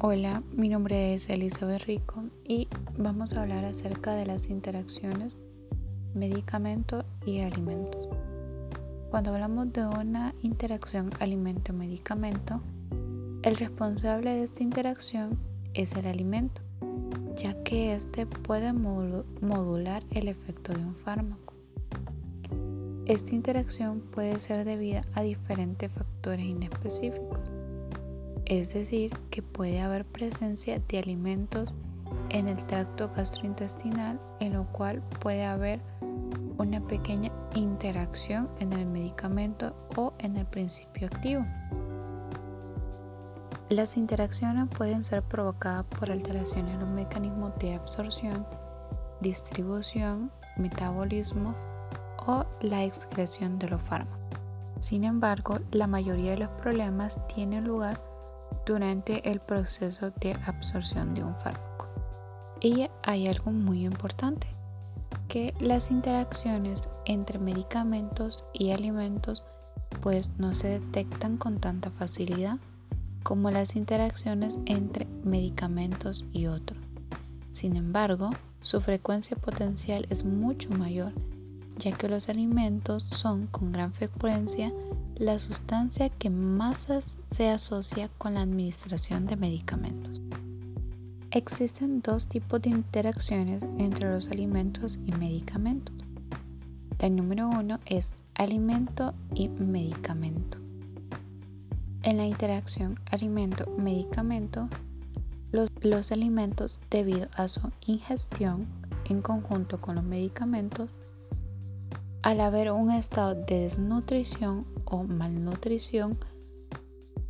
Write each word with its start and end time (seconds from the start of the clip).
Hola, 0.00 0.44
mi 0.56 0.68
nombre 0.68 1.12
es 1.12 1.28
Elizabeth 1.28 1.82
Rico 1.82 2.22
y 2.44 2.68
vamos 2.96 3.32
a 3.32 3.42
hablar 3.42 3.64
acerca 3.64 4.14
de 4.14 4.26
las 4.26 4.48
interacciones 4.48 5.34
medicamento 6.14 7.04
y 7.26 7.40
alimentos. 7.40 8.08
Cuando 9.10 9.34
hablamos 9.34 9.72
de 9.72 9.84
una 9.84 10.36
interacción 10.40 11.10
alimento-medicamento, 11.18 12.60
el 13.42 13.56
responsable 13.56 14.34
de 14.34 14.44
esta 14.44 14.62
interacción 14.62 15.36
es 15.74 15.92
el 15.94 16.06
alimento, 16.06 16.62
ya 17.34 17.60
que 17.64 17.92
éste 17.92 18.24
puede 18.24 18.72
modular 18.72 20.04
el 20.12 20.28
efecto 20.28 20.72
de 20.74 20.78
un 20.78 20.94
fármaco. 20.94 21.54
Esta 23.04 23.34
interacción 23.34 23.98
puede 23.98 24.38
ser 24.38 24.64
debida 24.64 25.00
a 25.14 25.22
diferentes 25.22 25.90
factores 25.90 26.46
inespecíficos 26.46 27.57
es 28.48 28.72
decir, 28.72 29.12
que 29.30 29.42
puede 29.42 29.80
haber 29.80 30.06
presencia 30.06 30.80
de 30.88 30.98
alimentos 30.98 31.72
en 32.30 32.48
el 32.48 32.56
tracto 32.64 33.10
gastrointestinal, 33.14 34.18
en 34.40 34.54
lo 34.54 34.64
cual 34.72 35.02
puede 35.20 35.44
haber 35.44 35.80
una 36.56 36.80
pequeña 36.80 37.30
interacción 37.54 38.48
en 38.58 38.72
el 38.72 38.86
medicamento 38.86 39.76
o 39.96 40.14
en 40.18 40.36
el 40.36 40.46
principio 40.46 41.08
activo. 41.08 41.44
Las 43.68 43.98
interacciones 43.98 44.66
pueden 44.74 45.04
ser 45.04 45.22
provocadas 45.22 45.84
por 45.84 46.10
alteraciones 46.10 46.72
en 46.72 46.80
los 46.80 46.88
mecanismos 46.88 47.52
de 47.58 47.74
absorción, 47.74 48.46
distribución, 49.20 50.32
metabolismo 50.56 51.54
o 52.26 52.46
la 52.62 52.82
excreción 52.82 53.58
de 53.58 53.68
los 53.68 53.82
fármacos. 53.82 54.18
Sin 54.80 55.04
embargo, 55.04 55.58
la 55.70 55.86
mayoría 55.86 56.30
de 56.30 56.38
los 56.38 56.50
problemas 56.50 57.26
tienen 57.26 57.64
lugar 57.64 58.07
durante 58.66 59.30
el 59.30 59.40
proceso 59.40 60.10
de 60.20 60.32
absorción 60.46 61.14
de 61.14 61.24
un 61.24 61.34
fármaco. 61.34 61.88
Y 62.60 62.88
hay 63.02 63.28
algo 63.28 63.50
muy 63.50 63.84
importante, 63.84 64.46
que 65.28 65.54
las 65.60 65.90
interacciones 65.90 66.88
entre 67.04 67.38
medicamentos 67.38 68.44
y 68.52 68.72
alimentos 68.72 69.42
pues 70.02 70.32
no 70.38 70.54
se 70.54 70.80
detectan 70.80 71.36
con 71.36 71.58
tanta 71.58 71.90
facilidad 71.90 72.58
como 73.22 73.50
las 73.50 73.76
interacciones 73.76 74.58
entre 74.66 75.06
medicamentos 75.24 76.24
y 76.32 76.46
otros. 76.46 76.78
Sin 77.52 77.76
embargo, 77.76 78.30
su 78.60 78.80
frecuencia 78.80 79.36
potencial 79.36 80.06
es 80.10 80.24
mucho 80.24 80.70
mayor, 80.70 81.12
ya 81.78 81.92
que 81.92 82.08
los 82.08 82.28
alimentos 82.28 83.04
son 83.04 83.46
con 83.46 83.72
gran 83.72 83.92
frecuencia 83.92 84.72
la 85.18 85.40
sustancia 85.40 86.10
que 86.10 86.30
más 86.30 86.88
se 87.28 87.50
asocia 87.50 88.08
con 88.18 88.34
la 88.34 88.42
administración 88.42 89.26
de 89.26 89.36
medicamentos. 89.36 90.22
Existen 91.32 92.00
dos 92.02 92.28
tipos 92.28 92.62
de 92.62 92.70
interacciones 92.70 93.64
entre 93.78 94.10
los 94.10 94.28
alimentos 94.28 94.98
y 95.04 95.12
medicamentos. 95.12 95.94
La 97.00 97.08
número 97.08 97.48
uno 97.48 97.80
es 97.84 98.12
alimento 98.34 99.12
y 99.34 99.48
medicamento. 99.48 100.58
En 102.02 102.16
la 102.16 102.26
interacción 102.26 103.00
alimento-medicamento, 103.10 104.68
los, 105.50 105.68
los, 105.82 106.12
alimentos, 106.12 106.80
debido 106.90 107.28
a 107.34 107.48
su 107.48 107.72
ingestión 107.86 108.66
en 109.06 109.20
conjunto 109.20 109.80
con 109.80 109.96
los 109.96 110.04
medicamentos, 110.04 110.90
al 112.22 112.40
haber 112.40 112.72
un 112.72 112.90
estado 112.90 113.34
de 113.34 113.60
desnutrición 113.60 114.66
o 114.84 115.04
malnutrición, 115.04 116.18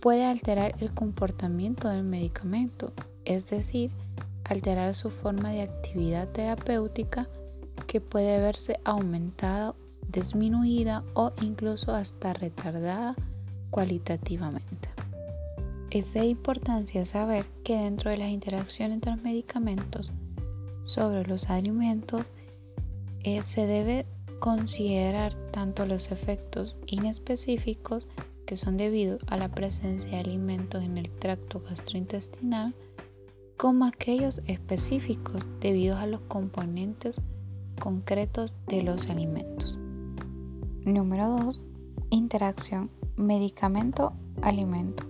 puede 0.00 0.26
alterar 0.26 0.74
el 0.80 0.92
comportamiento 0.92 1.88
del 1.88 2.04
medicamento, 2.04 2.92
es 3.24 3.48
decir, 3.48 3.90
alterar 4.44 4.94
su 4.94 5.10
forma 5.10 5.50
de 5.50 5.62
actividad 5.62 6.28
terapéutica 6.28 7.28
que 7.86 8.00
puede 8.00 8.38
verse 8.38 8.78
aumentada, 8.84 9.74
disminuida 10.08 11.02
o 11.14 11.32
incluso 11.40 11.94
hasta 11.94 12.34
retardada 12.34 13.16
cualitativamente. 13.70 14.90
Es 15.90 16.12
de 16.12 16.26
importancia 16.26 17.04
saber 17.04 17.46
que 17.64 17.76
dentro 17.76 18.10
de 18.10 18.18
las 18.18 18.30
interacciones 18.30 18.96
entre 18.96 19.12
los 19.12 19.22
medicamentos 19.22 20.10
sobre 20.84 21.24
los 21.24 21.48
alimentos 21.48 22.22
eh, 23.22 23.42
se 23.42 23.66
debe 23.66 24.04
considerar 24.44 25.32
tanto 25.52 25.86
los 25.86 26.10
efectos 26.10 26.76
inespecíficos 26.86 28.06
que 28.44 28.58
son 28.58 28.76
debido 28.76 29.16
a 29.26 29.38
la 29.38 29.48
presencia 29.48 30.10
de 30.10 30.18
alimentos 30.18 30.84
en 30.84 30.98
el 30.98 31.08
tracto 31.08 31.62
gastrointestinal 31.66 32.74
como 33.56 33.86
aquellos 33.86 34.42
específicos 34.46 35.48
debido 35.60 35.96
a 35.96 36.06
los 36.06 36.20
componentes 36.28 37.22
concretos 37.80 38.54
de 38.66 38.82
los 38.82 39.08
alimentos. 39.08 39.78
Número 40.84 41.30
2. 41.30 41.62
Interacción 42.10 42.90
medicamento-alimento. 43.16 45.04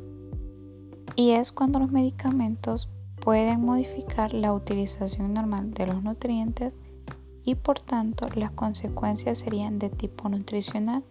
Y 1.16 1.32
es 1.32 1.50
cuando 1.50 1.80
los 1.80 1.90
medicamentos 1.90 2.88
pueden 3.20 3.62
modificar 3.62 4.32
la 4.32 4.52
utilización 4.52 5.34
normal 5.34 5.74
de 5.74 5.88
los 5.88 6.04
nutrientes 6.04 6.72
y 7.44 7.54
por 7.56 7.80
tanto 7.80 8.28
las 8.34 8.50
consecuencias 8.52 9.38
serían 9.38 9.78
de 9.78 9.90
tipo 9.90 10.28
nutricional 10.28 11.04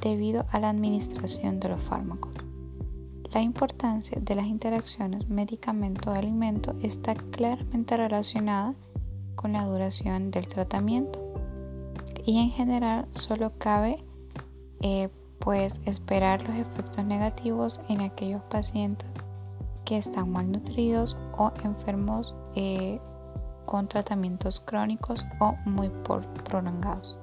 debido 0.00 0.46
a 0.50 0.58
la 0.58 0.70
administración 0.70 1.60
de 1.60 1.68
los 1.68 1.82
fármacos. 1.82 2.32
La 3.32 3.40
importancia 3.40 4.18
de 4.20 4.34
las 4.34 4.46
interacciones 4.46 5.28
medicamento-alimento 5.28 6.74
está 6.82 7.14
claramente 7.14 7.96
relacionada 7.96 8.74
con 9.36 9.52
la 9.54 9.64
duración 9.64 10.30
del 10.30 10.46
tratamiento 10.46 11.18
y 12.24 12.38
en 12.38 12.50
general 12.50 13.08
solo 13.10 13.52
cabe 13.58 14.04
eh, 14.80 15.08
pues 15.38 15.80
esperar 15.86 16.42
los 16.46 16.56
efectos 16.56 17.04
negativos 17.04 17.80
en 17.88 18.02
aquellos 18.02 18.42
pacientes 18.42 19.08
que 19.84 19.96
están 19.96 20.30
malnutridos 20.30 21.16
o 21.36 21.52
enfermos 21.64 22.34
eh, 22.54 23.00
con 23.64 23.88
tratamientos 23.88 24.60
crónicos 24.60 25.24
o 25.40 25.56
muy 25.64 25.90
prolongados. 26.44 27.16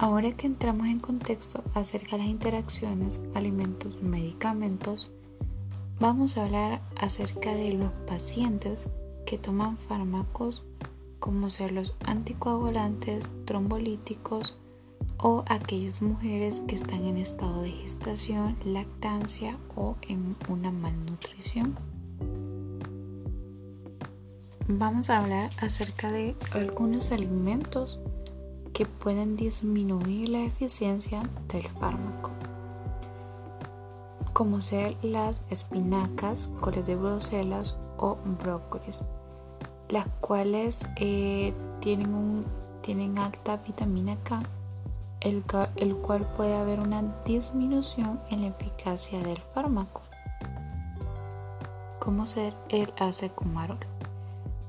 Ahora 0.00 0.30
que 0.32 0.46
entramos 0.46 0.86
en 0.86 1.00
contexto 1.00 1.64
acerca 1.74 2.12
de 2.12 2.18
las 2.18 2.28
interacciones 2.28 3.20
alimentos-medicamentos, 3.34 5.10
vamos 5.98 6.38
a 6.38 6.44
hablar 6.44 6.80
acerca 6.96 7.52
de 7.52 7.72
los 7.72 7.90
pacientes 8.06 8.88
que 9.26 9.38
toman 9.38 9.76
fármacos 9.76 10.64
como 11.18 11.50
ser 11.50 11.72
los 11.72 11.96
anticoagulantes, 12.04 13.28
trombolíticos, 13.44 14.56
o 15.20 15.44
aquellas 15.48 16.00
mujeres 16.02 16.62
que 16.66 16.76
están 16.76 17.04
en 17.04 17.16
estado 17.16 17.62
de 17.62 17.70
gestación, 17.70 18.56
lactancia 18.64 19.56
o 19.74 19.96
en 20.02 20.36
una 20.48 20.70
malnutrición. 20.70 21.76
Vamos 24.68 25.10
a 25.10 25.18
hablar 25.18 25.50
acerca 25.60 26.12
de 26.12 26.36
algunos 26.52 27.10
alimentos 27.10 27.98
que 28.72 28.86
pueden 28.86 29.36
disminuir 29.36 30.28
la 30.28 30.44
eficiencia 30.44 31.22
del 31.48 31.62
fármaco, 31.62 32.30
como 34.32 34.60
ser 34.60 34.96
las 35.02 35.40
espinacas, 35.50 36.48
coles 36.60 36.86
de 36.86 36.94
Bruselas 36.94 37.76
o 37.96 38.18
brócolis, 38.38 39.00
las 39.88 40.06
cuales 40.20 40.78
eh, 40.96 41.54
tienen, 41.80 42.44
tienen 42.82 43.18
alta 43.18 43.56
vitamina 43.56 44.16
K 44.22 44.42
el, 45.20 45.42
cual 45.44 46.26
puede 46.36 46.56
haber 46.56 46.80
una 46.80 47.02
disminución 47.24 48.20
en 48.30 48.42
la 48.42 48.48
eficacia 48.48 49.20
del 49.20 49.40
fármaco, 49.54 50.02
como 51.98 52.26
ser 52.26 52.54
el 52.68 52.92
acecumarol, 52.98 53.78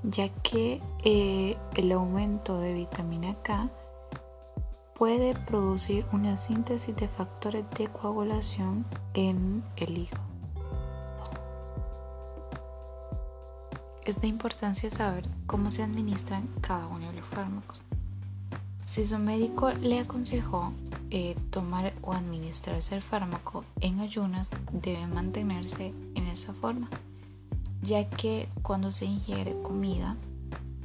ya 0.04 0.30
que 0.30 0.82
eh, 1.04 1.58
el 1.76 1.92
aumento 1.92 2.60
de 2.60 2.74
vitamina 2.74 3.36
K 3.44 3.70
puede 4.96 5.34
producir 5.34 6.06
una 6.12 6.36
síntesis 6.36 6.96
de 6.96 7.08
factores 7.08 7.64
de 7.78 7.88
coagulación 7.88 8.86
en 9.14 9.64
el 9.78 9.98
hígado. 9.98 10.24
Es 14.04 14.20
de 14.22 14.28
importancia 14.28 14.90
saber 14.90 15.30
cómo 15.46 15.70
se 15.70 15.84
administran 15.84 16.48
cada 16.62 16.88
uno 16.88 17.08
de 17.08 17.14
los 17.14 17.26
fármacos. 17.28 17.86
Si 18.90 19.06
su 19.06 19.20
médico 19.20 19.70
le 19.70 20.00
aconsejó 20.00 20.74
eh, 21.12 21.36
tomar 21.52 21.94
o 22.02 22.12
administrarse 22.12 22.96
el 22.96 23.04
fármaco 23.04 23.64
en 23.82 24.00
ayunas, 24.00 24.50
debe 24.72 25.06
mantenerse 25.06 25.94
en 26.16 26.26
esa 26.26 26.56
forma, 26.56 26.90
ya 27.84 28.10
que 28.10 28.50
cuando 28.64 28.92
se 28.92 29.06
ingiere 29.06 29.56
comida 29.62 30.18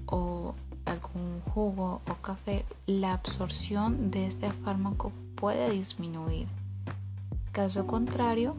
o 0.04 0.54
algún 0.84 1.40
jugo 1.54 2.02
o 2.06 2.14
café, 2.20 2.66
la 2.86 3.14
absorción 3.14 4.10
de 4.10 4.26
este 4.26 4.52
fármaco 4.52 5.10
puede 5.34 5.70
disminuir. 5.70 6.46
Caso 7.52 7.86
contrario, 7.86 8.54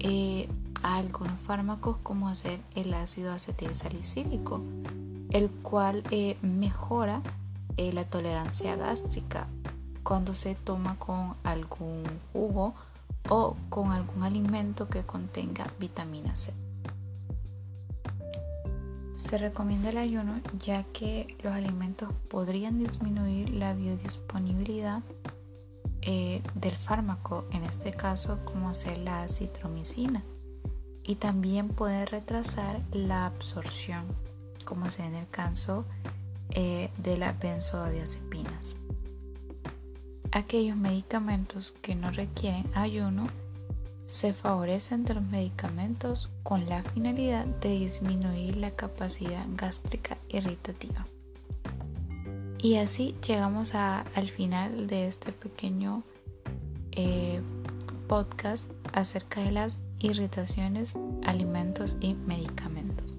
eh, 0.00 0.48
algunos 0.82 1.38
fármacos 1.38 1.98
como 1.98 2.28
hacer 2.28 2.58
el 2.74 2.92
ácido 2.94 3.32
acetil 3.32 3.76
salicílico, 3.76 4.60
el 5.30 5.50
cual 5.50 6.02
eh, 6.10 6.36
mejora 6.42 7.22
eh, 7.76 7.92
la 7.92 8.04
tolerancia 8.04 8.76
gástrica 8.76 9.44
cuando 10.02 10.34
se 10.34 10.54
toma 10.54 10.98
con 10.98 11.36
algún 11.44 12.02
jugo 12.32 12.74
o 13.28 13.56
con 13.68 13.92
algún 13.92 14.24
alimento 14.24 14.88
que 14.88 15.04
contenga 15.04 15.66
vitamina 15.78 16.36
C. 16.36 16.52
Se 19.16 19.38
recomienda 19.38 19.90
el 19.90 19.98
ayuno 19.98 20.40
ya 20.58 20.82
que 20.92 21.36
los 21.42 21.52
alimentos 21.52 22.10
podrían 22.28 22.78
disminuir 22.80 23.50
la 23.50 23.72
biodisponibilidad 23.72 25.02
eh, 26.02 26.42
del 26.56 26.76
fármaco, 26.76 27.46
en 27.52 27.62
este 27.62 27.92
caso 27.92 28.44
como 28.44 28.74
ser 28.74 28.98
la 28.98 29.28
citromicina, 29.28 30.24
y 31.04 31.14
también 31.14 31.68
puede 31.68 32.04
retrasar 32.06 32.82
la 32.90 33.26
absorción, 33.26 34.06
como 34.64 34.90
sea 34.90 35.06
en 35.06 35.14
el 35.14 35.28
caso 35.28 35.84
eh, 36.50 36.90
de 36.98 37.16
las 37.16 37.38
benzodiazepinas. 37.38 38.76
Aquellos 40.30 40.76
medicamentos 40.76 41.74
que 41.82 41.94
no 41.94 42.10
requieren 42.10 42.66
ayuno 42.74 43.26
se 44.06 44.34
favorecen 44.34 45.04
de 45.04 45.14
los 45.14 45.24
medicamentos 45.24 46.28
con 46.42 46.68
la 46.68 46.82
finalidad 46.82 47.46
de 47.46 47.70
disminuir 47.70 48.56
la 48.56 48.70
capacidad 48.70 49.44
gástrica 49.56 50.18
irritativa. 50.28 51.06
Y 52.58 52.76
así 52.76 53.16
llegamos 53.26 53.74
al 53.74 54.28
final 54.28 54.86
de 54.86 55.06
este 55.06 55.32
pequeño 55.32 56.02
eh, 56.92 57.40
podcast 58.06 58.70
acerca 58.92 59.40
de 59.42 59.50
las 59.50 59.80
irritaciones, 59.98 60.94
alimentos 61.24 61.96
y 62.00 62.14
medicamentos. 62.14 63.11